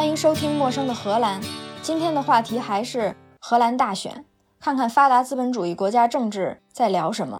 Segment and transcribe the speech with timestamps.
[0.00, 1.42] 欢迎收听《陌生的荷兰》。
[1.82, 4.24] 今天的话题还是荷兰大选，
[4.58, 7.38] 看看发达资本主义国家政治在聊什么。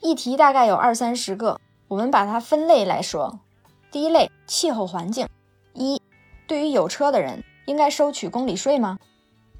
[0.00, 3.38] 议题大概有二三十个，我们把它分类来说。
[3.90, 5.28] 第一类，气候环境。
[5.74, 6.00] 一，
[6.46, 8.98] 对于有车的人，应该收取公里税吗？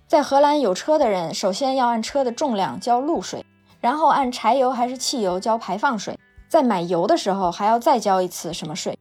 [0.09, 3.45] 在荷兰，有车的人首先要按车的重量交路税，
[3.83, 6.19] 然后按柴油还是汽油交排放税，
[6.49, 8.99] 在买油的时候还要再交一次什么税？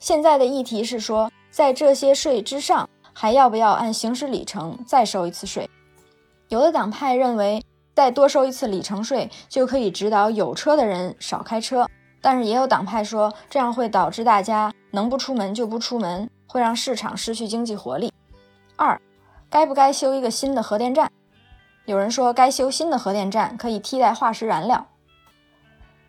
[0.00, 1.30] 现在的议题是说。
[1.52, 5.68] 在这些税之上，还要不要按行驶里程再收一次税？
[6.48, 7.62] 有的党派认为，
[7.94, 11.86] 再多收一次里程税就可以指导有车的人少开车，
[12.22, 18.10] 但是也有党派说，这样会导致大家能不出门就不出门，会让市场失去经济活力。
[18.76, 18.98] 二，
[19.50, 21.12] 该不该修一个新的核电站？
[21.84, 24.86] 有人说，该修新的核电站可以替代化石燃料。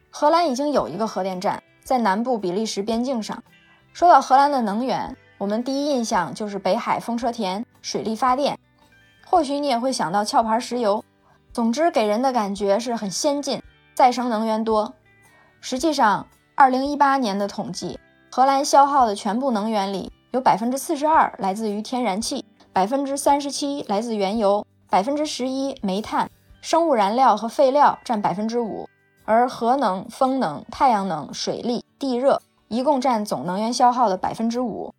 [0.10, 3.44] 荷兰已经有一个核电站在南部比利时边境上。
[3.92, 8.58] 说到荷兰的能源，我们第一印象就是北海风车田水力发电，
[9.26, 11.04] 或许你也会想到壳牌石油。
[11.52, 13.62] 总之，给人的感觉是很先进，
[13.94, 14.94] 再生能源多。
[15.60, 18.00] 实际上，二零一八年的统计，
[18.32, 28.88] 荷兰消耗的全部能源里有百分之四十二来自于天然气，百分之三十七来自原油，百分之十一煤炭、生物燃料和废料占百分之五，
[29.26, 34.94] 而核能、风能、太阳能、水力、地热一共占总能源消耗的百分之五。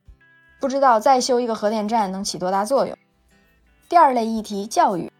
[0.64, 2.96] 不知道再修一个核电站能起多大作用。
[3.86, 5.12] 第二类议题，教育。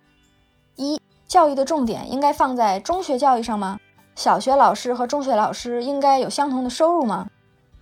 [0.74, 3.78] 一、教育的重点应该放在中学教育上吗？
[4.14, 7.28] 小学老师和中学老师应该有相同的收入吗？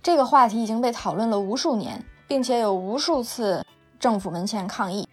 [0.01, 3.65] 这个话题已经被讨论了无数年，并且有无数次
[3.97, 5.07] 政府门前抗议。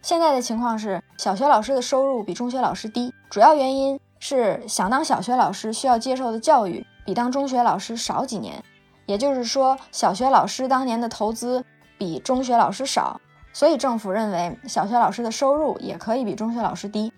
[0.00, 8.64] 现在的情况是，小学老师的收入比中学老师低，主要原因是想当小学老师需要接受的教育比当中学老师少几年，
[9.04, 11.62] 也就是说，小学老师当年的投资。
[11.98, 13.20] 比中学老师少，
[13.52, 17.12] 所以政府认为小学老师的收入也可以比中学老师低。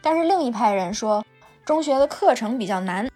[0.00, 1.24] 但是另一派人说，
[1.64, 3.10] 中学的课程比较难，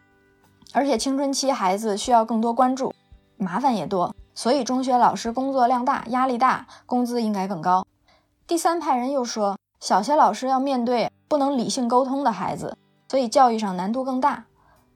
[0.72, 2.92] 而且青春期孩子需要更多关注，
[3.36, 7.86] 麻烦也多，所以中学老师工作量大、压力大，工资应该更高。
[8.46, 12.76] 第三派人又说，小学老师要面对不能理性沟通的孩子，
[13.08, 14.44] 所以教育上难度更大。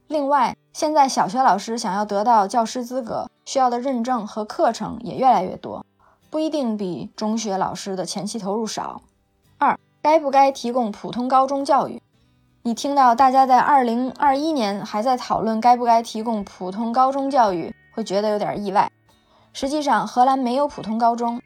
[0.09, 5.87] 另外，现在小学老师想要得到教师资格，需要的认证和课程也越来越多，
[6.29, 9.01] 不一定比中学老师的前期投入少。
[9.57, 12.03] 二，该不该提供普通高中教育？
[12.61, 18.93] 你听到大家在二零二一年还在讨论该不该提供普通高中教育，会觉得有点意外。
[19.55, 21.41] 实际上，荷兰没有普通高中，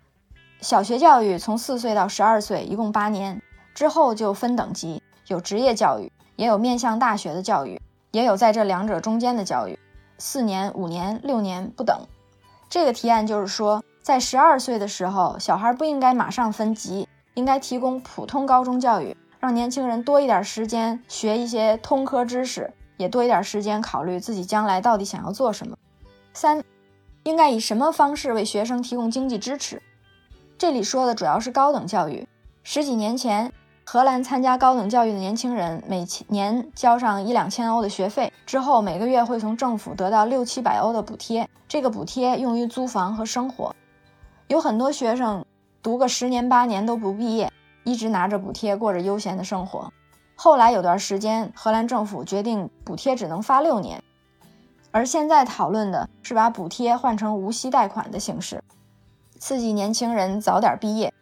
[0.61, 3.41] 小学教育从四岁到十二岁，一共八年，
[3.77, 7.81] 之后就分等级，有职业教育，也有面向大学的教育。
[8.12, 9.78] 也有在这两者中间的教育，
[10.19, 11.97] 四年、五年、六年不等。
[12.69, 25.76] 这个提案就是说，在十二岁的时候，小孩不应该马上分级，应该提供普通高中教育，让年轻人多一点时间学一些通科知识，也多一点时间考虑自己将来到底想要做什么。
[26.32, 26.62] 三，
[27.22, 29.81] 应该以什么方式为学生提供经济支持？
[30.59, 32.26] 这里说的主要是高等教育。
[32.62, 33.53] 十几年前。
[33.93, 41.51] 荷兰参加高等教育的年轻人每年交上一两千欧的学费之后，每个月会从政府得到六七百欧的补贴。
[41.67, 43.75] 这个补贴用于租房和生活。
[44.47, 45.45] 有很多学生
[45.83, 47.50] 读个十年八年都不毕业，
[47.83, 49.93] 一直拿着补贴过着悠闲的生活。
[50.37, 54.00] 后来有段时间，荷兰政府决定补贴只能发六年，
[54.93, 58.62] 而现在讨论的是把补贴换成无息贷款的形式，
[59.41, 61.12] 刺激年轻人早点毕业。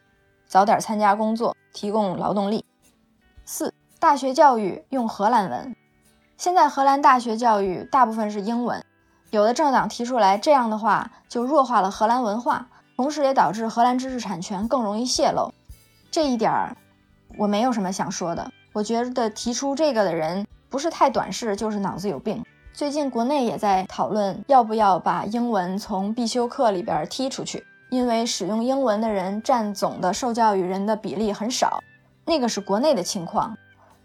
[0.46, 2.64] 早点参加工作，提供劳动力。
[3.44, 5.76] 四、大学教育用荷兰文。
[6.36, 8.84] 现在荷兰大学教育大部分是英文，
[9.30, 12.66] 有的政党提出来，这样的话就弱化了荷兰文化，
[12.96, 15.52] 同时也导致荷兰知识产权更容易泄露。
[16.10, 16.76] 这一点儿
[17.36, 18.50] 我没有什么想说的。
[18.72, 22.44] 我觉得提出这个的人不是太短视，就是脑子有病。
[22.72, 27.64] 最近国内也在讨论要不要把英文从必修课里边踢出去。
[27.90, 31.82] 因为使用英文的人占总的受教育人的比例很少，
[32.24, 33.56] 那个是国内的情况。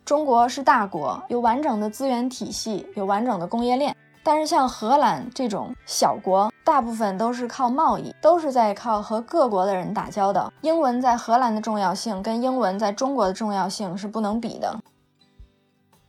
[0.05, 3.95] 中国是大国，有完整的资源体系，有完整的工业链。
[4.25, 10.51] 但是像荷兰这种小国，大部分都是靠贸易，都是在靠和各国的人打交道。
[10.61, 14.79] 英文在荷兰的重要性跟英文在中国的重要性是不能比的。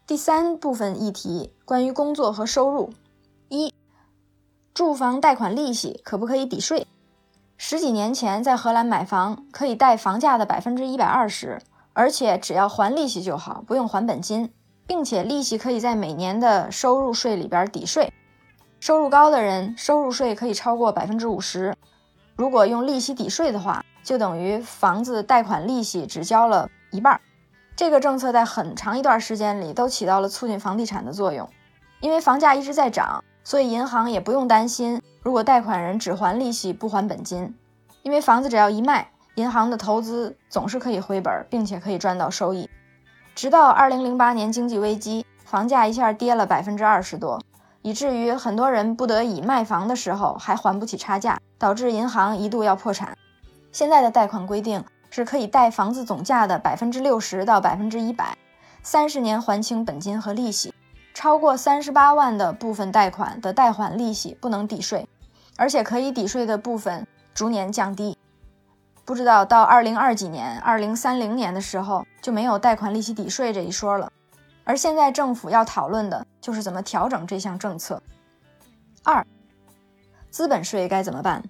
[0.07, 2.93] 第三部分议题关于工作和收入：
[3.49, 3.75] 一、
[4.73, 6.87] 住房贷款利息可不可以抵税？
[7.57, 11.61] 十几年前，在荷兰买房可以贷房价的百分之一百二十，
[11.93, 14.53] 而且只要还利息就好，不用还本金，
[14.87, 18.13] 并且利息可以在每年的收入税里边抵税。
[18.81, 21.75] 收入高的人，收入税可以超过百分之五十。
[22.37, 27.19] 如果用利息抵税的话，就等于房子贷款利息只交了一半。
[27.77, 31.49] 这个政策在很长一段时间里都起到了促进房地产的作用，
[32.01, 37.55] 因为房价一直在涨，所以银行也不用担心，如果贷款人只还利息不还本金，
[38.03, 42.69] 因为房子只要一卖，银行的投资总是可以回本，并且可以赚到收益。
[43.35, 47.41] 直到二零零八年经济危机，房价一下跌了百分之二十多，
[47.83, 53.17] 以至于很多人不得已卖房的时候还还不起差价，导致银行一度要破产。
[53.71, 54.83] 现在的贷款规定。
[55.15, 58.37] 是可以贷房子总价的百分之六十到百分之一百，
[58.83, 60.74] 三十年还清本金和利息，
[61.15, 65.09] 超过三十八万的部分贷款的贷款利息不能抵税，
[65.57, 68.19] 而且可以抵税的部分逐年降低。
[69.07, 74.13] 不知道到二零二几年、二零三零年的时候就没有贷款利息抵税这一说了。
[74.65, 78.03] 而现在政府要讨论的就是怎么调整这项政策。
[79.03, 79.27] 二，
[80.31, 81.43] 资本税该怎么办？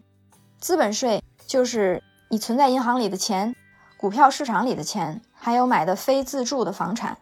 [0.60, 2.02] 资本税就是。
[2.30, 3.54] 你存在银行里的钱、
[3.96, 7.18] 股票市场里的钱，还有买的非自住的房产，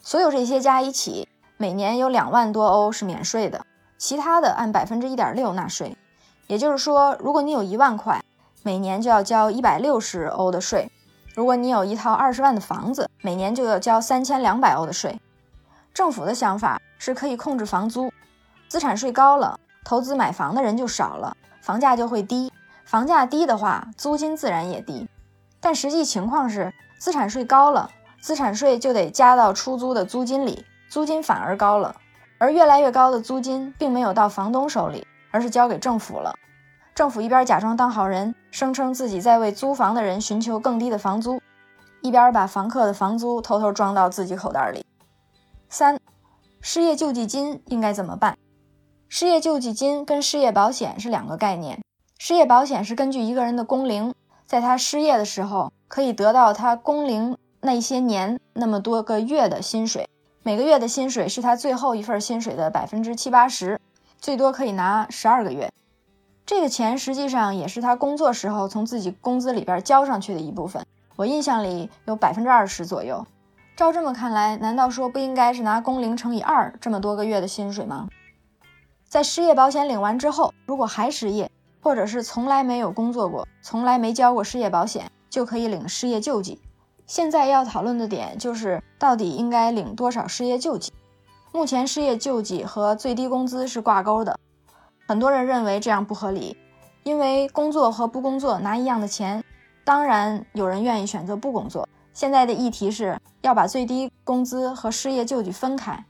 [0.00, 1.26] 所有这些加一起，
[1.62, 3.64] 每年有两万多欧是免税的，
[3.96, 5.96] 其他的按百分之一点六纳税。
[6.48, 8.20] 也就是说，如果你有一万块，
[8.64, 10.88] 每年就要交一百六十欧的税；
[11.36, 15.20] 如果你有一套二十万的房子，每年就要交三千两百欧的税。
[15.94, 18.12] 政府的想法是可以控制房租，
[18.66, 22.52] 资产税高了，投资买房的人就少了，房价就会低。
[22.84, 25.08] 房价低的话，租金自然也低，
[25.60, 27.88] 但实际情况是，资产税高了，
[28.20, 31.96] 资产税就得加到出租的租金里，租金反而高了。
[32.36, 36.34] 而越来越高的租金并没有到房东手里，而是交给政府了。
[36.94, 41.40] 政府一边假装当好人，声称自己在为租房的人寻求更低的房租，
[42.02, 44.84] 一边把房客的房租偷偷装到自己口袋里。
[45.70, 45.98] 三，
[46.60, 48.36] 失业救济金应该怎么办？
[49.08, 51.80] 失业救济金跟失业保险是两个概念。
[52.18, 54.12] 失业保险是根据一个人的工龄，
[54.44, 60.06] 在他失业的时候可以得到他工龄那些年那么多个月的薪水，
[60.44, 63.80] 每个月的薪水是他最后一份薪水的百分之七八十，
[64.18, 65.70] 最多可以拿十二个月。
[66.44, 70.84] 这个钱实际上也是他工作时候从自己工资里边交上去的一部分，
[71.14, 73.24] 我印象里有百分之二十左右。
[73.76, 78.08] 照这么看来，难道说不应该是拿工龄乘以二这么多个月的薪水吗？
[79.08, 81.48] 在失业保险领完之后，如果还失业，
[81.80, 86.60] 或者是从来没有工作过，从来没交过失业保险，就可以领失业救济。
[87.12, 90.90] 现在要讨论的点就是到底应该领多少失业救济。
[91.52, 94.38] 目前失业救济和最低工资是挂钩的，
[95.06, 96.56] 很多人认为这样不合理，
[97.02, 99.44] 因为工作和不工作拿一样的钱。
[99.84, 101.86] 当然，有人愿意选择不工作。
[102.14, 106.02] 现在的议题是要把最低工资和失业救济分开，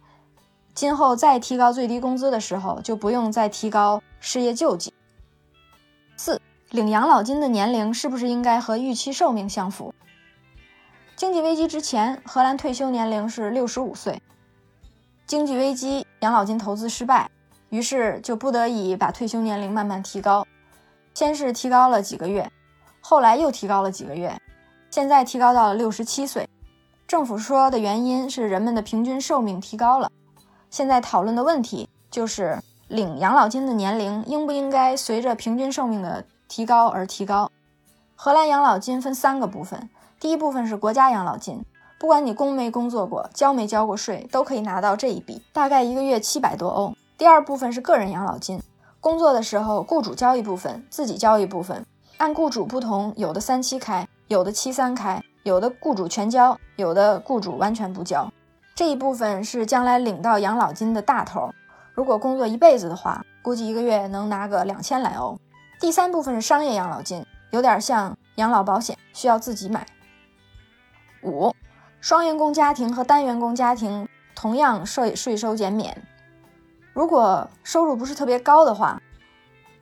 [0.73, 4.95] 今后再提高最低工资的时候，就不用再提高失业救济。
[6.17, 6.41] 四
[6.71, 9.93] 领养老金的年龄是不是应该和预期寿命相符？
[11.23, 14.21] 经济危机之前，荷兰退休年龄是六十五岁。
[15.25, 17.31] 经济危机，养老金投资失败，
[17.69, 20.45] 于是就不得已把退休年龄慢慢提高。
[21.15, 22.51] 先是提高了几个月，
[23.01, 24.37] 后来又提高了几个月，
[24.91, 26.49] 现在提高到了六十七岁。
[27.07, 30.11] 政府说的原因是人们的平均寿命提高了。
[30.71, 32.59] 现在讨论的问题就是。
[32.89, 37.51] 领养老金的年龄应不应该随着平均寿命的提高而提高？
[38.17, 39.89] 荷兰养老金分三个部分，
[40.23, 41.65] 第一部分是国家养老金，
[41.99, 46.95] 不管你工没工作过，交没交过税，都可以拿到这一笔，大概一个月七百多欧。
[47.19, 48.63] 第二部分是个人养老金，
[49.01, 51.85] 工作的时候雇主交一部分，自己交一部分，
[52.19, 58.33] 按雇主不同，有的三七开，有的七三开，有的雇主全交，有的雇主完全不交。
[58.77, 61.51] 这一部分是将来领到养老金的大头。
[61.95, 65.37] 如果工作一辈子的话，估计一个月能拿个两千来欧。
[65.81, 69.85] 第三部分是商业养老金，有点像养老保险，需要自己买。
[71.23, 71.55] 五，
[72.01, 76.03] 双员工家庭和单员工家庭同样税税收减免。
[76.93, 79.01] 如果收入不是特别高的话，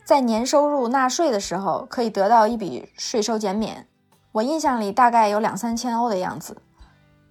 [0.04, 3.87] 在年收入纳税的时候可以得到一笔税收减免。
[4.32, 6.56] 我印象里大概有两三千欧的样子。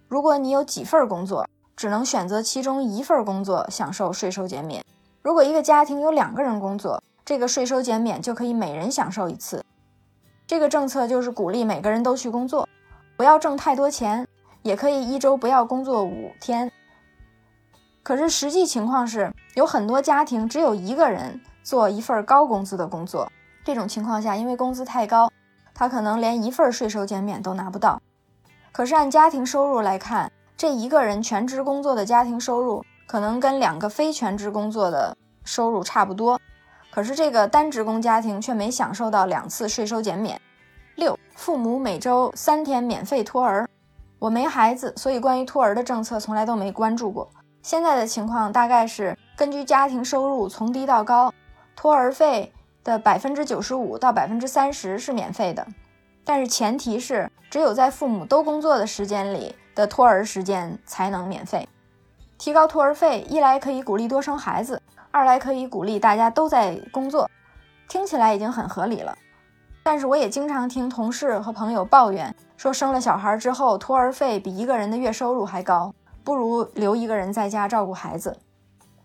[0.08, 1.46] 如果你有几份工作。
[1.76, 4.84] 只能选择其中一份工作享受税收减免。
[5.22, 9.64] 如果一个家庭有两个人工作，这个税收减免就可以每人享受一次。
[10.46, 12.68] 这个政策就是鼓励每个人都去工作，
[13.20, 14.26] 不要挣太多钱，
[14.62, 16.72] 也可以一周不要工作五天。
[18.02, 23.30] 可是实际情况是，有很多家庭只有一个人做一份高工资的工作，
[23.62, 25.30] 这种情况下，因为工资太高，
[25.74, 28.00] 他可能连一份税收减免都拿不到。
[28.72, 36.40] 可是按家庭收入来看，这一个人全职工作的家庭收入可能跟两个非全职工作的收入差不多，
[36.90, 40.40] 可是这个单职工家庭却没享受到两次税收减免。
[41.40, 43.66] 父母每周三天免费托儿。
[44.18, 47.26] 我没孩子，所以关于托儿的政策从来都没关注过。
[47.62, 51.32] 现在的情况大概是根据家庭收入从低到高，
[51.74, 52.52] 托儿费
[52.84, 55.66] 的百分之九十五到百分之三十是免费的，
[56.24, 61.66] 但是前提是只有在父母都工作的时间里的托儿时间才能免费。
[62.36, 64.78] 提高托儿费，一来可以鼓励多生孩子，
[65.10, 67.30] 二来可以鼓励大家都在工作，
[67.88, 69.16] 听起来已经很合理了。
[69.82, 78.36] 但是我也经常听同事和朋友抱怨，说生了小孩之后，托儿费比一个人的月收入还高，不如留一个人在家照顾孩子。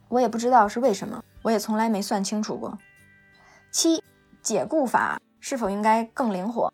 [0.09, 2.77] 我也不知道是为什么，我也从来没算清楚过。
[3.71, 4.03] 七，
[4.41, 6.71] 解雇法是否应该更灵活？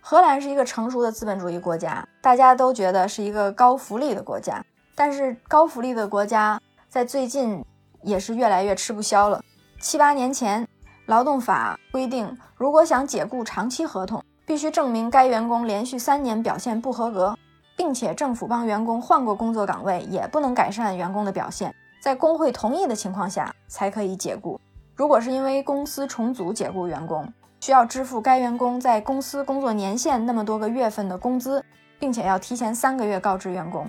[0.00, 4.64] 荷兰是一个成熟的资本主义国家，大家都觉得是一个高福利的国家，
[4.96, 7.64] 但是高福利的国家在最近
[8.02, 9.44] 也是越来越吃不消了。
[9.78, 10.66] 七八年前。
[11.10, 17.36] 劳动法规定，如果想解雇长期合同，必须证明该员工连续三年表现不合格，
[17.76, 24.60] 并且政府帮员工换过工作岗位，也不能改善员工的表现，在工会同意的情况下才可以解雇。
[24.94, 27.26] 如果是因为公司重组解雇员工，
[27.58, 31.64] 需要支付该员工在公司工作年限那么多个月份的工资，
[31.98, 33.84] 并且要提前三个月告知员工。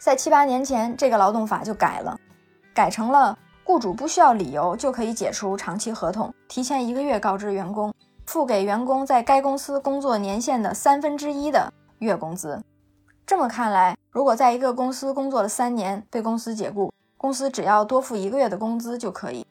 [0.00, 2.18] 在七八年前，这个劳动法就改了，
[2.72, 3.36] 改成了。
[3.64, 7.94] 雇主不需要理由就可以解除长期合同，提前一个月告知员工，
[8.26, 12.60] 付给员工在该公司工作年限的三分之一的月工资。
[13.24, 19.46] 这么看来，如果在一个公司工作了三年被公司解雇，公司只要多付一个月的工资就可以。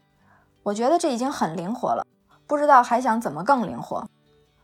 [0.61, 2.05] 我觉得这已经很灵活了，
[2.45, 4.05] 不知道还想怎么更灵活。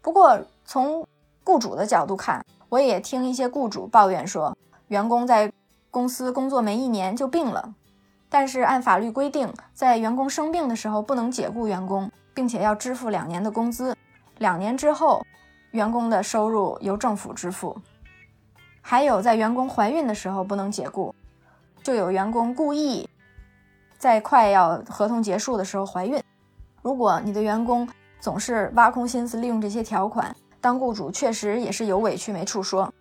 [0.02, 1.08] 不过从
[1.44, 4.56] 雇主的角度看，我也听一些雇主抱怨说，
[4.90, 5.52] 员工在
[5.90, 7.74] 公司工作没一年就病了。
[8.30, 13.96] 但是按法律规定，在员工生病的时候不能解雇员工，并且要支付两年的工资。
[14.40, 15.26] 两年之后，
[15.72, 17.76] 员工的收入由政府支付。
[18.82, 21.14] 还有，在员工怀孕的时候不能解雇，
[21.82, 23.10] 就有员工故意
[23.98, 26.22] 在快要合同结束的时候怀孕。
[26.82, 27.88] 如果你的员工
[28.20, 32.94] 总是挖空心思利用这些条款，当雇主确实也是有委屈没处说。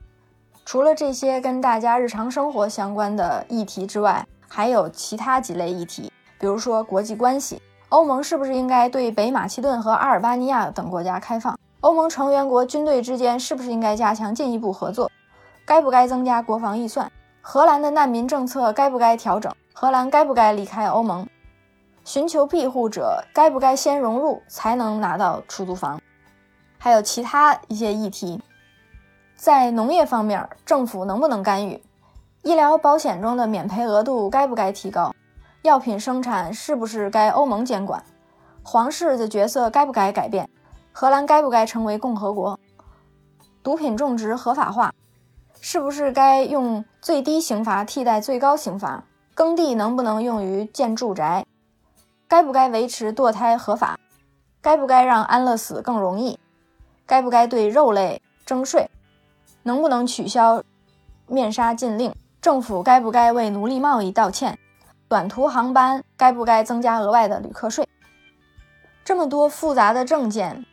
[0.64, 11.59] 除了这些跟大家日常生活相关的议题之外，还有其他几类议题，比如说国际关系，欧盟是不是应该对北马其顿和阿尔巴尼亚等国家开放？
[11.81, 15.11] 欧盟成员国军队之间是不是应该加强进一步合作？
[15.65, 17.11] 该不该增加国防预算？
[17.43, 19.53] 荷兰的难民政策该不该调整？
[19.73, 21.29] 荷兰该不该离开欧盟？
[22.05, 26.00] 寻求庇护者该不该先融入才能拿到出租房？
[26.79, 28.41] 还有其他一些议题，
[29.37, 31.83] 在农业方面，政府能不能干预？
[32.47, 35.12] 医疗保险中的免赔额度该不该提高？
[35.62, 38.00] 药品生产是不是该欧盟监管？
[38.62, 40.49] 皇室的角色该不该改变？
[40.93, 42.57] 荷兰该不该成为共和国？
[43.65, 44.95] 毒品种植合法化，
[45.61, 49.03] 是不是该用最低刑罚替代最高刑罚？
[49.35, 51.45] 耕地能不能用于建住宅？
[52.29, 53.99] 该不该维持堕胎合法？
[54.62, 56.38] 该不该让安乐死更容易？
[57.07, 58.88] 该不该对肉类征税？
[59.65, 60.62] 能不能取消
[61.26, 62.15] 面纱禁令？
[62.47, 64.57] 政府该不该为奴隶贸易道歉？
[65.09, 67.85] 短途航班该不该增加额外的旅客税？
[69.05, 70.65] 这么多复杂的证件，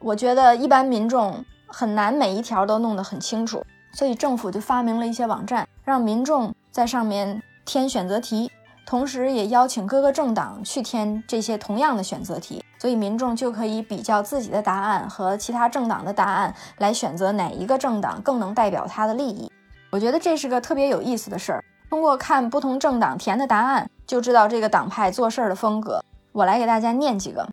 [0.00, 8.52] 我觉得一般民众很难每一条都弄得很清楚，所以政府就发明了一些网站，让民众在上面填选择题，
[8.84, 19.50] 同时也邀请各个政党去填这些同样的选择题，所以民众就可以比较自己的答案和其他政党的答案，来选择哪一个政党更能代表他的利益。
[19.90, 21.64] 我觉得这是个特别有意思的事儿。
[21.88, 26.04] 通过看不同政党填的答案，就知道这个党派做事儿的风格。
[26.32, 27.48] 我来给大家念几个。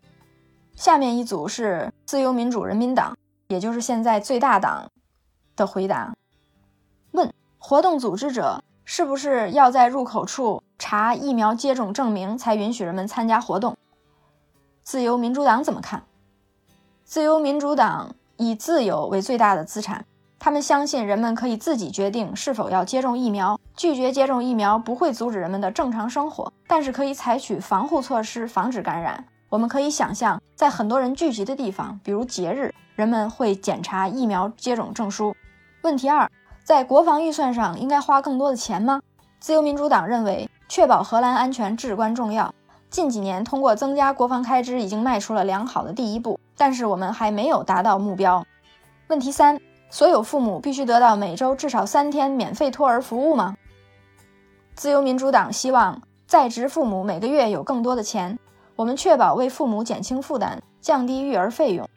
[0.75, 4.91] 下面一组是自由民主人民党，也就是现在最大党
[5.55, 6.13] 的回答。
[7.11, 13.77] 问：活动组织者是不是要在入口处查疫苗接种证明才允许人们参加活动？
[14.83, 16.03] 自由民主党怎么看？
[17.05, 20.05] 自由民主党以自由为最大的资产。
[20.45, 29.25] 他们相信人们可以自己决定是否要接种疫苗，拒绝接种疫苗不会阻止人们的正常生活，但是可以采取防护措施防止感染。
[29.49, 35.35] 我们可以想象，在很多人聚集的地方，比如节日，人们会检查疫苗接种证书。
[35.81, 36.29] 问题二，
[36.63, 39.01] 在国防预算上应该花更多的钱吗？
[39.39, 42.53] 自由民主党认为，确保荷兰安全至关重要。
[42.91, 48.45] 近几年通过增加国防开支已经迈出了良好的第一步，但是我们还没有达到目标。
[49.07, 49.59] 问题三。
[49.95, 53.55] 所有父母必须得到每周至少三天免费托儿服务吗？
[54.75, 58.37] 自由民主党希望在职父母每个月有更多的钱，
[58.75, 61.87] 我们确保为父母减轻负担，降低育儿费用。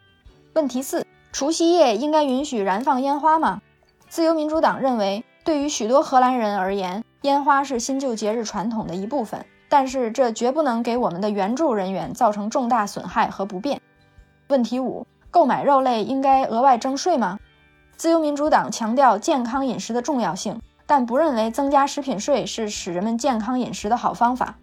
[0.52, 3.60] 问题四：除夕夜应该允许燃放烟花吗？
[4.08, 13.80] 自由民主党认为，对于许多荷兰人而言，烟花是新旧节日传统的一部分，但是这绝不能给我们的援助人员造成重大损害和不便。
[14.46, 17.40] 问题五：购买肉类应该额外征税吗？
[17.98, 24.54] 自由民主党强调健康饮食的重要性，但不认为增加食品税是使人们健康饮食的好方法。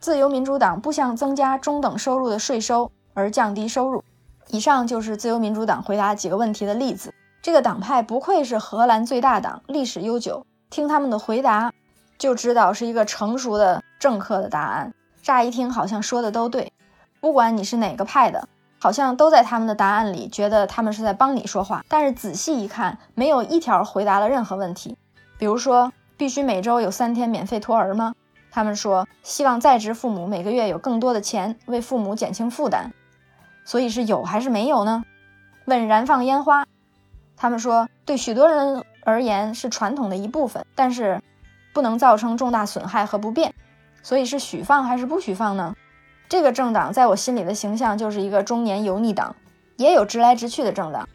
[0.00, 4.02] 自由民主党不想增加中等收入的税收而降低收入。
[4.48, 7.12] 以上就是自由民主党回答几个问题的例子。
[7.42, 10.46] 这个党派不愧是荷兰最大党，历史悠久。
[10.70, 11.70] 听他们的回答，
[12.16, 14.94] 就知道是一个成熟的政客的答案。
[15.22, 16.72] 乍一听好像说的都对，
[17.20, 18.48] 不管你是哪个派的。
[18.82, 21.84] 好像都在他们的答案里，觉得他们是在帮你说话。
[21.86, 24.96] 但是仔细一看，没有一条回答了任何问题。
[25.38, 28.12] 比如说，必须每周有三天免费托儿吗？
[28.50, 32.92] 他们说希望在职父母每个月有更多的钱，为父母减轻负担。
[33.64, 35.04] 所以是有还是没有呢？
[35.66, 36.66] 问燃放烟花，
[37.36, 41.22] 他们说对许多人而言是传统的一部分，但是
[41.72, 43.54] 不能造成重大损害和不便。
[44.02, 45.72] 所以是许放还是不许放呢？
[46.32, 49.36] 这个政党在我心里的形象就是一个中年油腻党，
[49.76, 51.06] 也有直来直去的政党，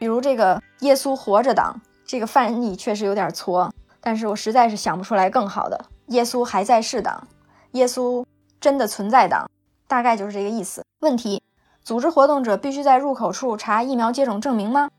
[0.00, 7.28] 比如这个“耶稣活着党”，这个翻译确实有点挫，但是我实在是想不出来更好的“耶稣还在世党
[7.70, 8.26] ”，“耶稣
[8.60, 9.48] 真的存在党”，
[9.86, 10.84] 大概就是这个意思。
[11.02, 11.40] 问题：
[11.84, 14.90] 组织活动者必须在入口处查疫苗接种证明吗？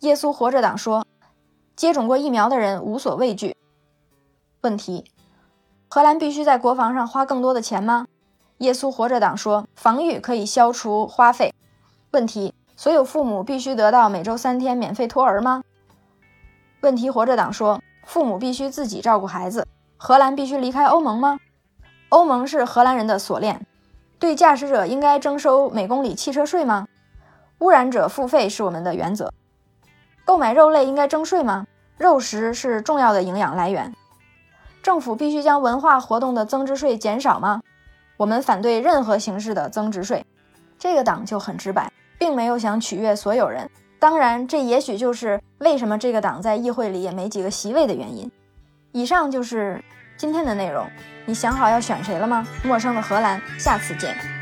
[0.00, 1.06] 耶稣活着党说，
[1.76, 3.56] 接种过疫苗的人无所畏惧。
[4.62, 5.04] 问题：
[5.88, 8.04] 荷兰必须在国防上花更多的钱吗？
[8.58, 11.54] 耶稣活着党说，防御可以消除花费。
[12.10, 15.62] 问题：所有父母必须得到每周三天免费托儿吗？
[16.80, 19.66] 问题：活着党说，父母必须自己照顾孩子。
[19.96, 21.38] 荷兰必须离开欧盟吗？
[22.08, 23.64] 欧盟是荷兰人的锁链。
[24.18, 26.88] 对驾驶者应该征收每公里汽车税吗？
[27.58, 29.32] 污染者付费是我们的原则。
[30.24, 31.66] 购买肉类应该征税吗？
[31.96, 33.94] 肉食是重要的营养来源。
[34.82, 37.60] 政府必须将文化活动的增值税减少吗？
[38.18, 40.22] 我们反对任何形式的增值税，
[40.76, 43.70] 这个党就很直白，并没有想取悦所有人。
[44.00, 48.30] 当然，这也许就是为什么这个党在议会里也没几个席位的原因。
[48.90, 49.82] 以上就是
[50.16, 50.84] 今天的内容，
[51.26, 52.44] 你想好要选谁了吗？
[52.64, 54.37] 陌生的荷兰，下次见。